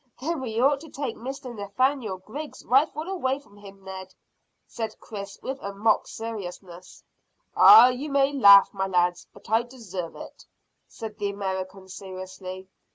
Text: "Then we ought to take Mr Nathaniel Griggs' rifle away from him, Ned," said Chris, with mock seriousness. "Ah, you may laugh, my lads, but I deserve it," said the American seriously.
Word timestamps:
"Then 0.19 0.41
we 0.41 0.59
ought 0.59 0.79
to 0.79 0.89
take 0.89 1.15
Mr 1.15 1.53
Nathaniel 1.55 2.17
Griggs' 2.17 2.65
rifle 2.65 3.03
away 3.03 3.37
from 3.37 3.55
him, 3.57 3.83
Ned," 3.83 4.15
said 4.65 4.99
Chris, 4.99 5.37
with 5.43 5.61
mock 5.61 6.07
seriousness. 6.07 7.03
"Ah, 7.55 7.89
you 7.89 8.09
may 8.09 8.33
laugh, 8.33 8.73
my 8.73 8.87
lads, 8.87 9.27
but 9.31 9.47
I 9.47 9.61
deserve 9.61 10.15
it," 10.15 10.43
said 10.87 11.19
the 11.19 11.29
American 11.29 11.87
seriously. 11.87 12.67